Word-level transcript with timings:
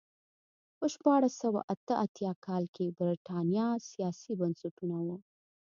په 0.77 0.85
شپاړس 0.93 1.33
سوه 1.43 1.59
اته 1.73 1.93
اتیا 2.05 2.31
کال 2.45 2.63
کې 2.75 2.95
برېټانیا 2.99 3.67
سیاسي 3.91 4.31
بنسټونه 4.39 4.97
وو. 5.05 5.17